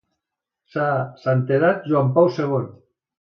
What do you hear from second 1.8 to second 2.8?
Joan Pau segon.